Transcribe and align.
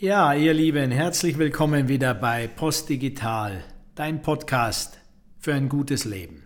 Ja, 0.00 0.32
ihr 0.32 0.54
Lieben, 0.54 0.92
herzlich 0.92 1.38
willkommen 1.38 1.88
wieder 1.88 2.14
bei 2.14 2.46
Postdigital, 2.46 3.64
dein 3.96 4.22
Podcast 4.22 5.00
für 5.40 5.52
ein 5.54 5.68
gutes 5.68 6.04
Leben. 6.04 6.44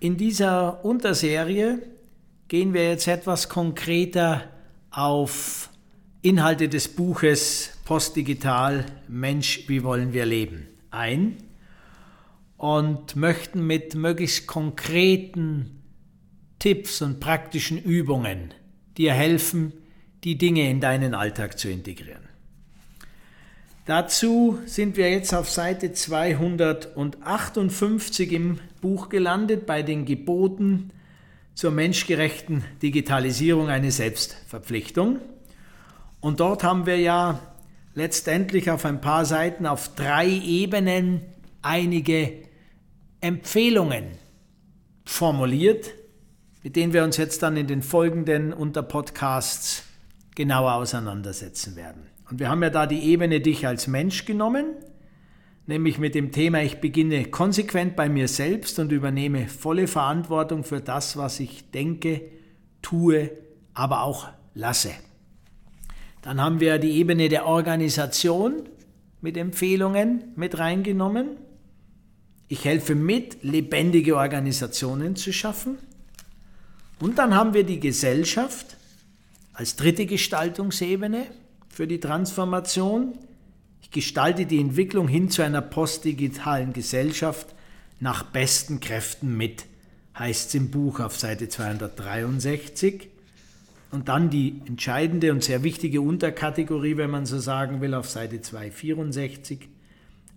In 0.00 0.16
dieser 0.16 0.82
Unterserie 0.82 1.82
gehen 2.48 2.72
wir 2.72 2.88
jetzt 2.88 3.06
etwas 3.06 3.50
konkreter 3.50 4.44
auf 4.90 5.68
Inhalte 6.22 6.70
des 6.70 6.88
Buches 6.88 7.76
Postdigital 7.84 8.86
Mensch, 9.08 9.68
wie 9.68 9.84
wollen 9.84 10.14
wir 10.14 10.24
leben 10.24 10.68
ein 10.90 11.36
und 12.56 13.14
möchten 13.14 13.66
mit 13.66 13.94
möglichst 13.94 14.46
konkreten 14.46 15.82
Tipps 16.60 17.02
und 17.02 17.20
praktischen 17.20 17.76
Übungen 17.76 18.54
dir 18.96 19.12
helfen, 19.12 19.74
die 20.24 20.38
Dinge 20.38 20.70
in 20.70 20.80
deinen 20.80 21.14
Alltag 21.14 21.58
zu 21.58 21.68
integrieren. 21.68 22.26
Dazu 23.86 24.58
sind 24.66 24.96
wir 24.96 25.10
jetzt 25.12 25.32
auf 25.32 25.48
Seite 25.48 25.92
258 25.92 28.32
im 28.32 28.58
Buch 28.80 29.08
gelandet 29.08 29.64
bei 29.64 29.82
den 29.82 30.04
Geboten 30.04 30.90
zur 31.54 31.70
menschgerechten 31.70 32.64
Digitalisierung 32.82 33.68
eine 33.68 33.92
Selbstverpflichtung. 33.92 35.20
Und 36.20 36.40
dort 36.40 36.64
haben 36.64 36.86
wir 36.86 36.98
ja 36.98 37.38
letztendlich 37.94 38.72
auf 38.72 38.84
ein 38.84 39.00
paar 39.00 39.24
Seiten 39.24 39.66
auf 39.66 39.94
drei 39.94 40.28
Ebenen 40.28 41.20
einige 41.62 42.42
Empfehlungen 43.20 44.06
formuliert, 45.04 45.92
mit 46.64 46.74
denen 46.74 46.92
wir 46.92 47.04
uns 47.04 47.16
jetzt 47.16 47.44
dann 47.44 47.56
in 47.56 47.68
den 47.68 47.82
folgenden 47.82 48.52
Unterpodcasts 48.52 49.85
genauer 50.36 50.74
auseinandersetzen 50.74 51.74
werden. 51.74 52.02
Und 52.30 52.38
wir 52.38 52.48
haben 52.48 52.62
ja 52.62 52.70
da 52.70 52.86
die 52.86 53.00
Ebene 53.00 53.40
dich 53.40 53.66
als 53.66 53.88
Mensch 53.88 54.24
genommen, 54.24 54.66
nämlich 55.66 55.98
mit 55.98 56.14
dem 56.14 56.30
Thema, 56.30 56.62
ich 56.62 56.80
beginne 56.80 57.24
konsequent 57.24 57.96
bei 57.96 58.08
mir 58.08 58.28
selbst 58.28 58.78
und 58.78 58.92
übernehme 58.92 59.48
volle 59.48 59.88
Verantwortung 59.88 60.62
für 60.62 60.80
das, 60.80 61.16
was 61.16 61.40
ich 61.40 61.70
denke, 61.72 62.20
tue, 62.82 63.30
aber 63.74 64.02
auch 64.02 64.28
lasse. 64.54 64.92
Dann 66.22 66.40
haben 66.40 66.60
wir 66.60 66.78
die 66.78 66.92
Ebene 66.92 67.28
der 67.28 67.46
Organisation 67.46 68.68
mit 69.20 69.36
Empfehlungen 69.36 70.32
mit 70.36 70.58
reingenommen. 70.58 71.30
Ich 72.48 72.64
helfe 72.64 72.94
mit, 72.94 73.42
lebendige 73.42 74.16
Organisationen 74.16 75.16
zu 75.16 75.32
schaffen. 75.32 75.78
Und 77.00 77.18
dann 77.18 77.34
haben 77.34 77.54
wir 77.54 77.64
die 77.64 77.80
Gesellschaft 77.80 78.75
als 79.56 79.74
dritte 79.74 80.04
Gestaltungsebene 80.04 81.26
für 81.70 81.86
die 81.86 81.98
Transformation. 81.98 83.14
Ich 83.80 83.90
gestalte 83.90 84.44
die 84.44 84.60
Entwicklung 84.60 85.08
hin 85.08 85.30
zu 85.30 85.40
einer 85.40 85.62
postdigitalen 85.62 86.74
Gesellschaft 86.74 87.54
nach 87.98 88.22
besten 88.24 88.80
Kräften 88.80 89.34
mit, 89.34 89.64
heißt 90.18 90.48
es 90.48 90.54
im 90.54 90.70
Buch 90.70 91.00
auf 91.00 91.16
Seite 91.16 91.48
263. 91.48 93.08
Und 93.92 94.08
dann 94.10 94.28
die 94.28 94.60
entscheidende 94.66 95.32
und 95.32 95.42
sehr 95.42 95.62
wichtige 95.62 96.02
Unterkategorie, 96.02 96.98
wenn 96.98 97.10
man 97.10 97.24
so 97.24 97.38
sagen 97.38 97.80
will, 97.80 97.94
auf 97.94 98.10
Seite 98.10 98.42
264. 98.42 99.70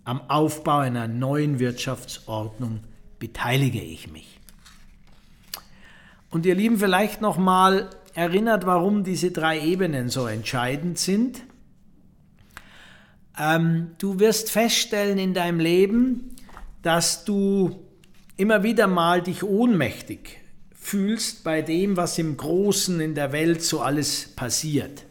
Am 0.04 0.22
Aufbau 0.30 0.78
einer 0.78 1.08
neuen 1.08 1.58
Wirtschaftsordnung 1.58 2.80
beteilige 3.18 3.82
ich 3.82 4.10
mich. 4.10 4.40
Und 6.30 6.46
ihr 6.46 6.54
Lieben, 6.54 6.78
vielleicht 6.78 7.20
nochmal 7.20 7.90
erinnert, 8.14 8.66
warum 8.66 9.04
diese 9.04 9.30
drei 9.30 9.60
Ebenen 9.60 10.08
so 10.08 10.26
entscheidend 10.26 10.98
sind. 10.98 11.42
Ähm, 13.38 13.92
du 13.98 14.18
wirst 14.18 14.50
feststellen 14.50 15.18
in 15.18 15.34
deinem 15.34 15.60
Leben, 15.60 16.36
dass 16.82 17.24
du 17.24 17.84
immer 18.36 18.62
wieder 18.62 18.86
mal 18.86 19.22
dich 19.22 19.42
ohnmächtig 19.42 20.40
fühlst 20.72 21.44
bei 21.44 21.62
dem, 21.62 21.96
was 21.96 22.18
im 22.18 22.36
Großen 22.36 23.00
in 23.00 23.14
der 23.14 23.32
Welt 23.32 23.62
so 23.62 23.80
alles 23.80 24.28
passiert. 24.34 25.04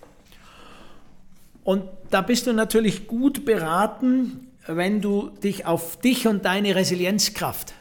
Und 1.63 1.83
da 2.09 2.21
bist 2.21 2.47
du 2.47 2.53
natürlich 2.53 3.07
gut 3.07 3.45
beraten, 3.45 4.47
wenn 4.65 5.01
du 5.01 5.29
dich 5.43 5.65
auf 5.65 5.99
dich 5.99 6.27
und 6.27 6.45
deine 6.45 6.75
Resilienzkraft 6.75 7.73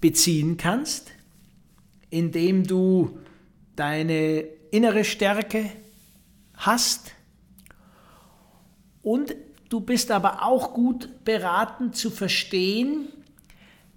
beziehen 0.00 0.56
kannst, 0.56 1.10
indem 2.10 2.66
du 2.66 3.18
deine 3.82 4.44
innere 4.70 5.02
Stärke 5.02 5.68
hast. 6.54 7.10
Und 9.02 9.34
du 9.70 9.80
bist 9.80 10.12
aber 10.12 10.46
auch 10.46 10.72
gut 10.72 11.24
beraten 11.24 11.92
zu 11.92 12.10
verstehen, 12.10 13.08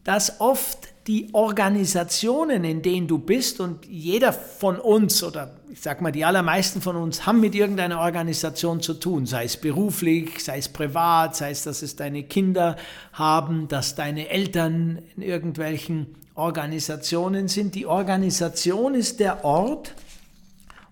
dass 0.04 0.42
oft 0.42 0.88
die 1.06 1.30
Organisationen, 1.34 2.64
in 2.64 2.82
denen 2.82 3.08
du 3.08 3.20
bist, 3.20 3.60
und 3.60 3.86
jeder 3.86 4.34
von 4.34 4.80
uns 4.80 5.24
oder 5.24 5.56
ich 5.72 5.82
sag 5.82 6.02
mal, 6.02 6.12
die 6.12 6.26
allermeisten 6.26 6.82
von 6.82 6.96
uns 6.96 7.28
haben 7.28 7.40
mit 7.40 7.54
irgendeiner 7.54 8.00
Organisation 8.00 8.82
zu 8.82 8.96
tun, 8.96 9.28
sei 9.28 9.44
es 9.44 9.58
beruflich, 9.58 10.44
sei 10.44 10.58
es 10.58 10.70
privat, 10.70 11.36
sei 11.36 11.52
es, 11.52 11.62
dass 11.62 11.84
es 11.84 11.96
deine 11.96 12.24
Kinder 12.24 12.76
haben, 13.14 13.68
dass 13.68 13.94
deine 13.94 14.30
Eltern 14.30 15.04
in 15.16 15.22
irgendwelchen 15.22 16.16
Organisationen 16.36 17.48
sind. 17.48 17.76
Die 17.76 17.86
Organisation 17.86 18.94
ist 18.94 19.20
der 19.20 19.44
Ort, 19.44 19.96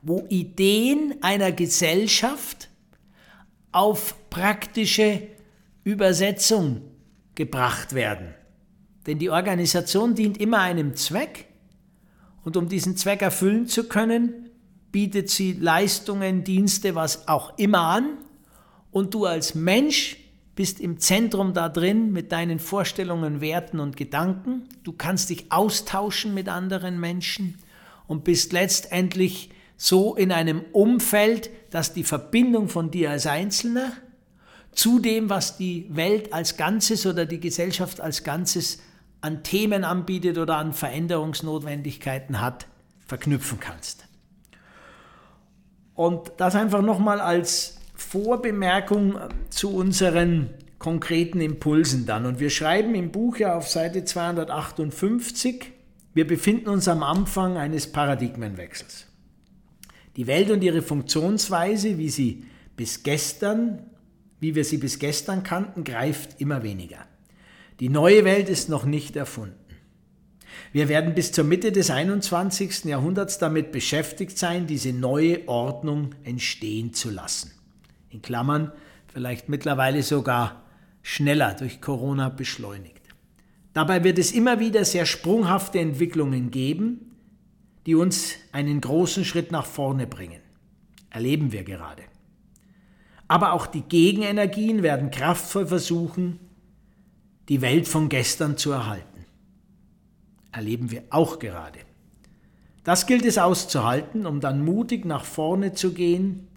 wo 0.01 0.25
Ideen 0.29 1.15
einer 1.21 1.51
Gesellschaft 1.51 2.69
auf 3.71 4.15
praktische 4.29 5.21
Übersetzung 5.83 6.81
gebracht 7.35 7.93
werden. 7.93 8.33
Denn 9.05 9.19
die 9.19 9.29
Organisation 9.29 10.15
dient 10.15 10.37
immer 10.39 10.59
einem 10.59 10.95
Zweck 10.95 11.47
und 12.43 12.57
um 12.57 12.69
diesen 12.69 12.95
Zweck 12.95 13.21
erfüllen 13.21 13.67
zu 13.67 13.87
können, 13.87 14.49
bietet 14.91 15.29
sie 15.29 15.53
Leistungen, 15.53 16.43
Dienste, 16.43 16.95
was 16.95 17.27
auch 17.27 17.57
immer 17.57 17.81
an 17.81 18.17
und 18.91 19.13
du 19.13 19.25
als 19.25 19.55
Mensch 19.55 20.17
bist 20.55 20.79
im 20.79 20.99
Zentrum 20.99 21.53
da 21.53 21.69
drin 21.69 22.11
mit 22.11 22.31
deinen 22.31 22.59
Vorstellungen, 22.59 23.41
Werten 23.41 23.79
und 23.79 23.97
Gedanken. 23.97 24.67
Du 24.83 24.93
kannst 24.93 25.29
dich 25.29 25.51
austauschen 25.51 26.33
mit 26.33 26.47
anderen 26.47 26.99
Menschen 26.99 27.57
und 28.07 28.23
bist 28.23 28.53
letztendlich 28.53 29.49
so 29.77 30.15
in 30.15 30.31
einem 30.31 30.63
Umfeld, 30.71 31.49
dass 31.71 31.93
die 31.93 32.03
Verbindung 32.03 32.69
von 32.69 32.91
dir 32.91 33.09
als 33.09 33.25
Einzelner 33.25 33.91
zu 34.71 34.99
dem, 34.99 35.29
was 35.29 35.57
die 35.57 35.87
Welt 35.89 36.33
als 36.33 36.57
Ganzes 36.57 37.05
oder 37.05 37.25
die 37.25 37.39
Gesellschaft 37.39 37.99
als 38.01 38.23
Ganzes 38.23 38.79
an 39.21 39.43
Themen 39.43 39.83
anbietet 39.83 40.37
oder 40.37 40.57
an 40.57 40.73
Veränderungsnotwendigkeiten 40.73 42.41
hat, 42.41 42.67
verknüpfen 43.05 43.59
kannst. 43.59 44.05
Und 45.95 46.31
das 46.37 46.55
einfach 46.55 46.81
nochmal 46.81 47.21
als 47.21 47.77
Vorbemerkung 48.13 49.17
zu 49.49 49.73
unseren 49.73 50.51
konkreten 50.77 51.41
Impulsen 51.41 52.05
dann. 52.05 52.27
Und 52.27 52.39
wir 52.39 52.51
schreiben 52.51 52.93
im 52.93 53.11
Buch 53.11 53.37
ja 53.37 53.57
auf 53.57 53.67
Seite 53.67 54.05
258, 54.05 55.71
wir 56.13 56.27
befinden 56.27 56.69
uns 56.69 56.87
am 56.87 57.01
Anfang 57.01 57.57
eines 57.57 57.91
Paradigmenwechsels. 57.91 59.07
Die 60.15 60.27
Welt 60.27 60.51
und 60.51 60.63
ihre 60.63 60.83
Funktionsweise, 60.83 61.97
wie 61.97 62.09
sie 62.09 62.45
bis 62.77 63.01
gestern, 63.01 63.79
wie 64.39 64.53
wir 64.53 64.63
sie 64.63 64.77
bis 64.77 64.99
gestern 64.99 65.41
kannten, 65.41 65.83
greift 65.83 66.39
immer 66.39 66.61
weniger. 66.61 67.07
Die 67.79 67.89
neue 67.89 68.25
Welt 68.25 68.47
ist 68.47 68.69
noch 68.69 68.85
nicht 68.85 69.15
erfunden. 69.15 69.57
Wir 70.71 70.87
werden 70.87 71.15
bis 71.15 71.31
zur 71.31 71.45
Mitte 71.45 71.71
des 71.71 71.89
21. 71.89 72.83
Jahrhunderts 72.83 73.39
damit 73.39 73.71
beschäftigt 73.71 74.37
sein, 74.37 74.67
diese 74.67 74.93
neue 74.93 75.47
Ordnung 75.47 76.13
entstehen 76.23 76.93
zu 76.93 77.09
lassen 77.09 77.53
in 78.13 78.21
Klammern 78.21 78.71
vielleicht 79.11 79.49
mittlerweile 79.49 80.03
sogar 80.03 80.63
schneller 81.01 81.53
durch 81.55 81.81
Corona 81.81 82.29
beschleunigt. 82.29 83.01
Dabei 83.73 84.03
wird 84.03 84.19
es 84.19 84.31
immer 84.31 84.59
wieder 84.59 84.85
sehr 84.85 85.05
sprunghafte 85.05 85.79
Entwicklungen 85.79 86.51
geben, 86.51 87.11
die 87.85 87.95
uns 87.95 88.35
einen 88.51 88.79
großen 88.79 89.25
Schritt 89.25 89.51
nach 89.51 89.65
vorne 89.65 90.07
bringen. 90.07 90.41
Erleben 91.09 91.51
wir 91.51 91.63
gerade. 91.63 92.03
Aber 93.27 93.53
auch 93.53 93.65
die 93.65 93.81
Gegenenergien 93.81 94.83
werden 94.83 95.11
kraftvoll 95.11 95.65
versuchen, 95.65 96.39
die 97.49 97.61
Welt 97.61 97.87
von 97.87 98.09
gestern 98.09 98.57
zu 98.57 98.71
erhalten. 98.71 99.25
Erleben 100.51 100.91
wir 100.91 101.03
auch 101.09 101.39
gerade. 101.39 101.79
Das 102.83 103.07
gilt 103.07 103.25
es 103.25 103.37
auszuhalten, 103.37 104.25
um 104.25 104.39
dann 104.39 104.63
mutig 104.63 105.03
nach 105.03 105.25
vorne 105.25 105.73
zu 105.73 105.93
gehen 105.93 106.47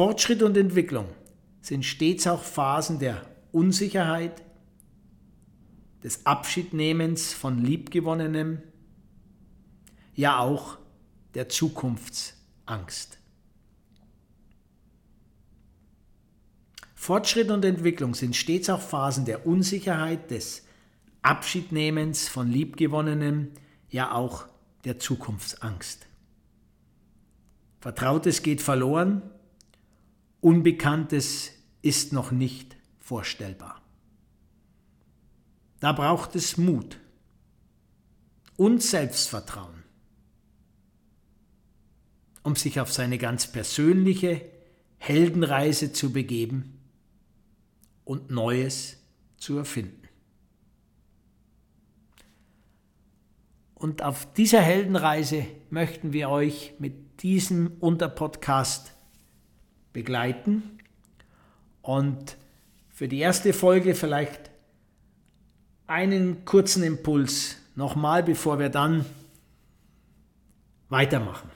Fortschritt 0.00 0.42
und 0.42 0.56
Entwicklung 0.56 1.10
sind 1.60 1.84
stets 1.84 2.26
auch 2.26 2.42
Phasen 2.42 3.00
der 3.00 3.20
Unsicherheit, 3.52 4.42
des 6.02 6.24
Abschiednehmens 6.24 7.34
von 7.34 7.62
Liebgewonnenem, 7.62 8.62
ja 10.14 10.38
auch 10.38 10.78
der 11.34 11.50
Zukunftsangst. 11.50 13.18
Fortschritt 16.94 17.50
und 17.50 17.66
Entwicklung 17.66 18.14
sind 18.14 18.34
stets 18.36 18.70
auch 18.70 18.80
Phasen 18.80 19.26
der 19.26 19.46
Unsicherheit, 19.46 20.30
des 20.30 20.64
Abschiednehmens 21.20 22.26
von 22.26 22.50
Liebgewonnenem, 22.50 23.50
ja 23.90 24.12
auch 24.12 24.46
der 24.84 24.98
Zukunftsangst. 24.98 26.06
Vertrautes 27.82 28.42
geht 28.42 28.62
verloren, 28.62 29.30
Unbekanntes 30.40 31.50
ist 31.82 32.12
noch 32.12 32.30
nicht 32.30 32.76
vorstellbar. 32.98 33.80
Da 35.80 35.92
braucht 35.92 36.36
es 36.36 36.56
Mut 36.56 36.98
und 38.56 38.82
Selbstvertrauen, 38.82 39.82
um 42.42 42.56
sich 42.56 42.80
auf 42.80 42.92
seine 42.92 43.18
ganz 43.18 43.50
persönliche 43.50 44.42
Heldenreise 44.98 45.92
zu 45.92 46.12
begeben 46.12 46.78
und 48.04 48.30
Neues 48.30 48.98
zu 49.38 49.56
erfinden. 49.56 50.08
Und 53.74 54.02
auf 54.02 54.30
dieser 54.34 54.60
Heldenreise 54.60 55.46
möchten 55.70 56.12
wir 56.12 56.28
euch 56.28 56.74
mit 56.78 57.22
diesem 57.22 57.78
Unterpodcast 57.80 58.92
begleiten 59.92 60.78
und 61.82 62.36
für 62.90 63.08
die 63.08 63.18
erste 63.18 63.52
Folge 63.52 63.94
vielleicht 63.94 64.50
einen 65.86 66.44
kurzen 66.44 66.82
Impuls 66.82 67.56
nochmal, 67.74 68.22
bevor 68.22 68.58
wir 68.58 68.68
dann 68.68 69.04
weitermachen. 70.88 71.50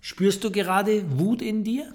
Spürst 0.00 0.44
du 0.44 0.50
gerade 0.50 1.18
Wut 1.18 1.40
in 1.40 1.64
dir? 1.64 1.94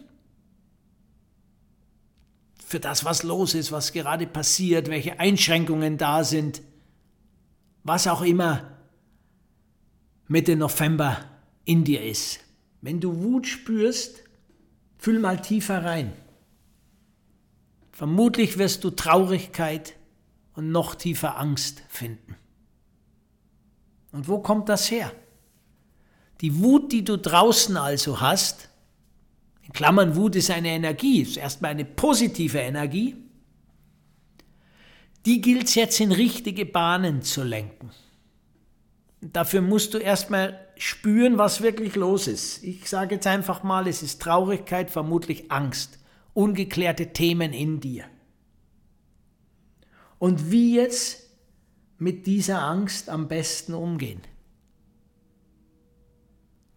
Für 2.66 2.80
das, 2.80 3.06
was 3.06 3.24
los 3.24 3.54
ist, 3.54 3.72
was 3.72 3.94
gerade 3.94 4.28
passiert, 4.28 4.90
welche 4.90 5.20
Einschränkungen 5.20 5.98
da 5.98 6.24
sind, 6.24 6.62
was 7.84 8.08
auch 8.08 8.22
immer 8.22 8.78
Mitte 10.28 10.56
November 10.56 11.24
in 11.66 11.84
dir 11.84 12.04
ist. 12.04 12.40
Wenn 12.82 13.00
du 13.00 13.22
Wut 13.24 13.48
spürst, 13.48 14.24
fühl 15.00 15.18
mal 15.18 15.42
tiefer 15.42 15.84
rein. 15.84 16.14
Vermutlich 17.92 18.60
wirst 18.60 18.84
du 18.84 18.92
Traurigkeit 18.92 19.96
und 20.54 20.72
noch 20.72 20.94
tiefer 20.94 21.40
Angst 21.40 21.82
finden. 21.90 22.36
Und 24.12 24.28
wo 24.28 24.40
kommt 24.40 24.70
das 24.70 24.92
her? 24.92 25.12
Die 26.42 26.60
Wut, 26.62 26.92
die 26.92 27.04
du 27.04 27.18
draußen 27.18 27.76
also 27.78 28.22
hast, 28.22 28.70
in 29.64 29.74
Klammern 29.74 30.16
Wut 30.16 30.36
ist 30.36 30.52
eine 30.52 30.70
Energie, 30.70 31.22
ist 31.22 31.38
erstmal 31.38 31.72
eine 31.72 31.86
positive 31.86 32.60
Energie, 32.60 33.16
die 35.26 35.42
gilt 35.42 35.68
es 35.68 35.76
jetzt 35.76 36.00
in 36.00 36.12
richtige 36.12 36.66
Bahnen 36.66 37.22
zu 37.22 37.44
lenken. 37.44 37.92
Dafür 39.22 39.62
musst 39.62 39.94
du 39.94 39.98
erstmal 39.98 40.60
spüren, 40.78 41.38
was 41.38 41.62
wirklich 41.62 41.96
los 41.96 42.28
ist. 42.28 42.64
Ich 42.64 42.88
sage 42.90 43.16
jetzt 43.16 43.28
einfach 43.28 43.64
mal, 43.64 43.88
es 43.88 44.02
ist 44.02 44.22
Traurigkeit, 44.22 44.90
vermutlich 44.90 45.52
Angst 45.52 46.00
ungeklärte 46.40 47.12
Themen 47.12 47.52
in 47.54 47.82
dir. 47.82 48.06
Und 50.20 50.52
wie 50.52 50.76
jetzt 50.76 51.30
mit 51.98 52.28
dieser 52.28 52.62
Angst 52.62 53.10
am 53.10 53.28
besten 53.28 53.74
umgehen. 53.74 54.22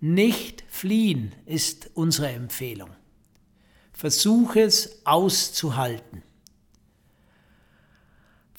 Nicht 0.00 0.64
fliehen 0.68 1.32
ist 1.46 1.90
unsere 1.94 2.30
Empfehlung. 2.30 2.90
Versuche 3.92 4.62
es 4.62 5.06
auszuhalten. 5.06 6.24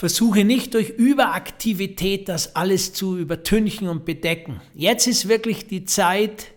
Versuche 0.04 0.44
nicht 0.44 0.74
durch 0.74 0.90
Überaktivität 0.90 2.28
das 2.28 2.58
alles 2.58 2.92
zu 2.92 3.18
übertünchen 3.18 3.88
und 3.88 4.04
bedecken. 4.04 4.60
Jetzt 4.76 5.08
ist 5.08 5.30
wirklich 5.30 5.66
die 5.68 5.86
Zeit, 5.86 6.48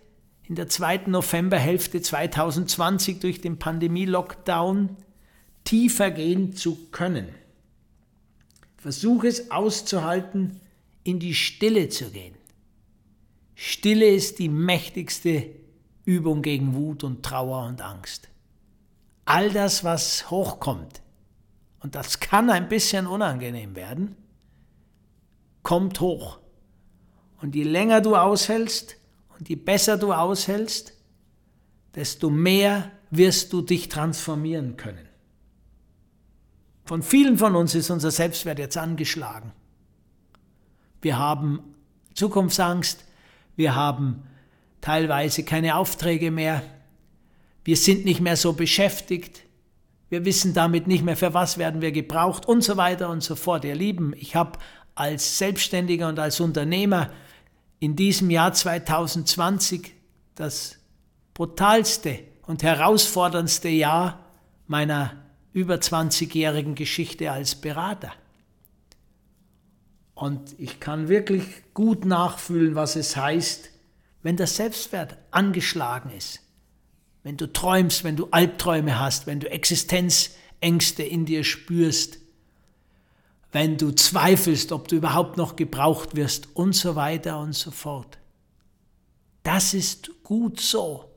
in 0.42 0.56
der 0.56 0.68
zweiten 0.68 1.12
Novemberhälfte 1.12 2.02
2020 2.02 3.20
durch 3.20 3.40
den 3.40 3.56
Pandemie-Lockdown 3.56 4.96
tiefer 5.62 6.10
gehen 6.10 6.56
zu 6.56 6.88
können. 6.90 7.28
Versuche 8.78 9.28
es 9.28 9.52
auszuhalten, 9.52 10.60
in 11.04 11.20
die 11.20 11.34
Stille 11.36 11.88
zu 11.88 12.10
gehen. 12.10 12.34
Stille 13.54 14.08
ist 14.08 14.40
die 14.40 14.48
mächtigste 14.48 15.50
Übung 16.04 16.42
gegen 16.42 16.74
Wut 16.74 17.04
und 17.04 17.22
Trauer 17.22 17.68
und 17.68 17.80
Angst. 17.80 18.28
All 19.24 19.52
das, 19.52 19.84
was 19.84 20.32
hochkommt, 20.32 21.00
und 21.86 21.94
das 21.94 22.18
kann 22.18 22.50
ein 22.50 22.68
bisschen 22.68 23.06
unangenehm 23.06 23.76
werden, 23.76 24.16
kommt 25.62 26.00
hoch. 26.00 26.40
Und 27.40 27.54
je 27.54 27.62
länger 27.62 28.00
du 28.00 28.16
aushältst, 28.16 28.96
und 29.38 29.48
je 29.48 29.54
besser 29.54 29.96
du 29.96 30.12
aushältst, 30.12 30.94
desto 31.94 32.28
mehr 32.28 32.90
wirst 33.12 33.52
du 33.52 33.62
dich 33.62 33.88
transformieren 33.88 34.76
können. 34.76 35.08
Von 36.86 37.04
vielen 37.04 37.38
von 37.38 37.54
uns 37.54 37.76
ist 37.76 37.90
unser 37.90 38.10
Selbstwert 38.10 38.58
jetzt 38.58 38.76
angeschlagen. 38.76 39.52
Wir 41.02 41.20
haben 41.20 41.60
Zukunftsangst, 42.14 43.04
wir 43.54 43.76
haben 43.76 44.24
teilweise 44.80 45.44
keine 45.44 45.76
Aufträge 45.76 46.32
mehr, 46.32 46.64
wir 47.62 47.76
sind 47.76 48.04
nicht 48.04 48.20
mehr 48.20 48.36
so 48.36 48.54
beschäftigt, 48.54 49.45
wir 50.08 50.24
wissen 50.24 50.54
damit 50.54 50.86
nicht 50.86 51.04
mehr, 51.04 51.16
für 51.16 51.34
was 51.34 51.58
werden 51.58 51.80
wir 51.80 51.92
gebraucht 51.92 52.46
und 52.46 52.62
so 52.62 52.76
weiter 52.76 53.08
und 53.10 53.22
so 53.22 53.34
fort. 53.34 53.64
Ihr 53.64 53.74
Lieben, 53.74 54.12
ich 54.16 54.36
habe 54.36 54.58
als 54.94 55.38
Selbstständiger 55.38 56.08
und 56.08 56.18
als 56.18 56.40
Unternehmer 56.40 57.10
in 57.80 57.96
diesem 57.96 58.30
Jahr 58.30 58.52
2020 58.52 59.92
das 60.34 60.78
brutalste 61.34 62.20
und 62.46 62.62
herausforderndste 62.62 63.68
Jahr 63.68 64.24
meiner 64.66 65.12
über 65.52 65.76
20-jährigen 65.76 66.74
Geschichte 66.74 67.32
als 67.32 67.54
Berater. 67.54 68.12
Und 70.14 70.58
ich 70.58 70.80
kann 70.80 71.08
wirklich 71.08 71.46
gut 71.74 72.04
nachfühlen, 72.04 72.74
was 72.74 72.96
es 72.96 73.16
heißt, 73.16 73.70
wenn 74.22 74.36
der 74.36 74.46
Selbstwert 74.46 75.18
angeschlagen 75.30 76.10
ist, 76.10 76.40
wenn 77.26 77.36
du 77.36 77.52
träumst, 77.52 78.04
wenn 78.04 78.14
du 78.14 78.28
Albträume 78.30 79.00
hast, 79.00 79.26
wenn 79.26 79.40
du 79.40 79.50
Existenzängste 79.50 81.02
in 81.02 81.26
dir 81.26 81.42
spürst, 81.42 82.20
wenn 83.50 83.76
du 83.78 83.90
zweifelst, 83.90 84.70
ob 84.70 84.86
du 84.86 84.94
überhaupt 84.94 85.36
noch 85.36 85.56
gebraucht 85.56 86.14
wirst 86.14 86.54
und 86.54 86.76
so 86.76 86.94
weiter 86.94 87.40
und 87.40 87.52
so 87.52 87.72
fort. 87.72 88.18
Das 89.42 89.74
ist 89.74 90.22
gut 90.22 90.60
so, 90.60 91.10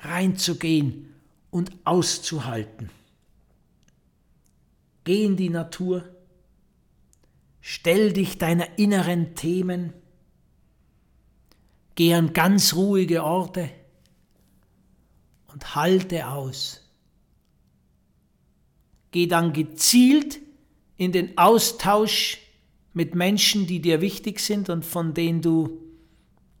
reinzugehen 0.00 1.14
und 1.50 1.72
auszuhalten. 1.84 2.90
Geh 5.04 5.24
in 5.24 5.38
die 5.38 5.48
Natur, 5.48 6.04
stell 7.62 8.12
dich 8.12 8.36
deiner 8.36 8.78
inneren 8.78 9.34
Themen, 9.34 9.94
geh 11.94 12.12
an 12.12 12.34
ganz 12.34 12.74
ruhige 12.74 13.24
Orte 13.24 13.70
und 15.54 15.76
halte 15.76 16.26
aus. 16.26 16.80
Geh 19.12 19.28
dann 19.28 19.52
gezielt 19.52 20.40
in 20.96 21.12
den 21.12 21.38
Austausch 21.38 22.38
mit 22.92 23.14
Menschen, 23.14 23.68
die 23.68 23.80
dir 23.80 24.00
wichtig 24.00 24.40
sind 24.40 24.68
und 24.68 24.84
von 24.84 25.14
denen 25.14 25.42
du 25.42 25.80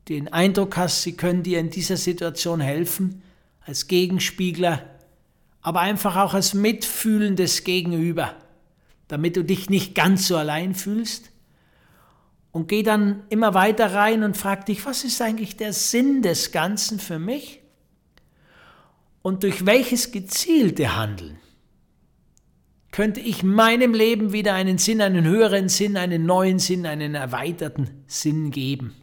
den 0.08 0.32
Eindruck 0.32 0.76
hast, 0.76 1.02
sie 1.02 1.16
können 1.16 1.42
dir 1.42 1.58
in 1.58 1.70
dieser 1.70 1.96
Situation 1.96 2.60
helfen, 2.60 3.22
als 3.60 3.88
Gegenspiegler, 3.88 4.88
aber 5.60 5.80
einfach 5.80 6.16
auch 6.16 6.34
als 6.34 6.54
mitfühlendes 6.54 7.64
Gegenüber, 7.64 8.36
damit 9.08 9.36
du 9.36 9.42
dich 9.42 9.70
nicht 9.70 9.94
ganz 9.94 10.28
so 10.28 10.36
allein 10.36 10.74
fühlst. 10.74 11.30
Und 12.52 12.68
geh 12.68 12.84
dann 12.84 13.24
immer 13.30 13.54
weiter 13.54 13.92
rein 13.92 14.22
und 14.22 14.36
frag 14.36 14.66
dich, 14.66 14.86
was 14.86 15.02
ist 15.02 15.20
eigentlich 15.20 15.56
der 15.56 15.72
Sinn 15.72 16.22
des 16.22 16.52
Ganzen 16.52 17.00
für 17.00 17.18
mich? 17.18 17.63
Und 19.24 19.42
durch 19.42 19.64
welches 19.64 20.12
gezielte 20.12 20.96
Handeln 20.96 21.38
könnte 22.90 23.20
ich 23.20 23.42
meinem 23.42 23.94
Leben 23.94 24.34
wieder 24.34 24.52
einen 24.52 24.76
Sinn, 24.76 25.00
einen 25.00 25.24
höheren 25.24 25.70
Sinn, 25.70 25.96
einen 25.96 26.26
neuen 26.26 26.58
Sinn, 26.58 26.84
einen 26.84 27.14
erweiterten 27.14 28.04
Sinn 28.06 28.50
geben. 28.50 28.94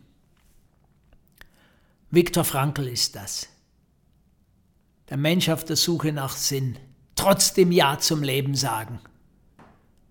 Viktor 2.12 2.44
Frankl 2.44 2.88
ist 2.88 3.16
das. 3.16 3.50
Der 5.10 5.18
Mensch 5.18 5.50
auf 5.50 5.66
der 5.66 5.76
Suche 5.76 6.12
nach 6.14 6.38
Sinn, 6.38 6.78
trotzdem 7.16 7.72
Ja 7.72 7.98
zum 7.98 8.22
Leben 8.22 8.54
sagen. 8.54 9.00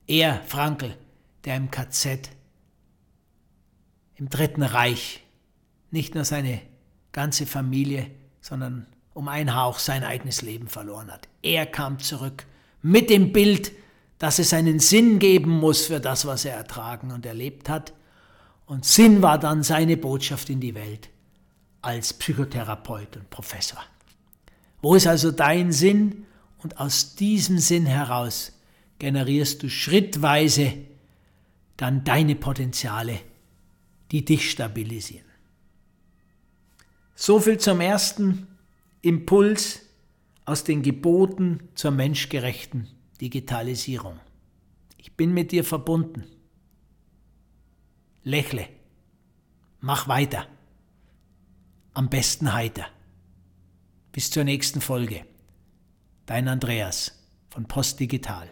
Er, 0.08 0.42
Frankl, 0.42 0.96
der 1.44 1.56
im 1.56 1.70
KZ, 1.70 2.30
im 4.16 4.28
Dritten 4.28 4.64
Reich, 4.64 5.22
nicht 5.92 6.16
nur 6.16 6.24
seine 6.24 6.62
ganze 7.12 7.46
Familie, 7.46 8.10
sondern 8.40 8.88
um 9.14 9.28
ein 9.28 9.54
Hauch 9.54 9.78
sein 9.78 10.04
eigenes 10.04 10.42
Leben 10.42 10.68
verloren 10.68 11.10
hat. 11.10 11.28
Er 11.42 11.66
kam 11.66 11.98
zurück 11.98 12.46
mit 12.82 13.10
dem 13.10 13.32
Bild, 13.32 13.72
dass 14.18 14.38
es 14.38 14.52
einen 14.52 14.80
Sinn 14.80 15.18
geben 15.18 15.50
muss 15.50 15.86
für 15.86 16.00
das, 16.00 16.26
was 16.26 16.44
er 16.44 16.54
ertragen 16.54 17.10
und 17.10 17.26
erlebt 17.26 17.68
hat. 17.68 17.92
Und 18.66 18.84
Sinn 18.84 19.22
war 19.22 19.38
dann 19.38 19.62
seine 19.62 19.96
Botschaft 19.96 20.50
in 20.50 20.60
die 20.60 20.74
Welt 20.74 21.08
als 21.82 22.12
Psychotherapeut 22.12 23.16
und 23.16 23.30
Professor. 23.30 23.82
Wo 24.82 24.94
ist 24.94 25.06
also 25.06 25.30
dein 25.30 25.72
Sinn? 25.72 26.26
Und 26.58 26.78
aus 26.78 27.14
diesem 27.14 27.58
Sinn 27.58 27.86
heraus 27.86 28.52
generierst 28.98 29.62
du 29.62 29.70
schrittweise 29.70 30.74
dann 31.78 32.04
deine 32.04 32.34
Potenziale, 32.34 33.18
die 34.10 34.24
dich 34.24 34.50
stabilisieren. 34.50 35.24
So 37.14 37.40
viel 37.40 37.56
zum 37.58 37.80
ersten 37.80 38.46
Impuls 39.02 39.80
aus 40.44 40.64
den 40.64 40.82
Geboten 40.82 41.68
zur 41.74 41.90
menschgerechten 41.90 42.88
Digitalisierung. 43.20 44.20
Ich 44.98 45.16
bin 45.16 45.32
mit 45.32 45.52
dir 45.52 45.64
verbunden. 45.64 46.26
Lächle. 48.22 48.68
Mach 49.80 50.08
weiter. 50.08 50.46
Am 51.94 52.10
besten 52.10 52.52
heiter. 52.52 52.86
Bis 54.12 54.30
zur 54.30 54.44
nächsten 54.44 54.82
Folge. 54.82 55.24
Dein 56.26 56.48
Andreas 56.48 57.26
von 57.48 57.66
Post 57.66 58.00
Digital. 58.00 58.50